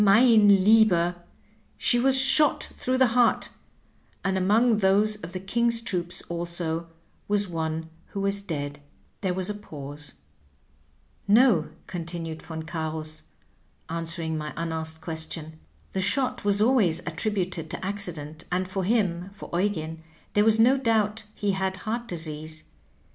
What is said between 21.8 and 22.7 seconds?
heart disease.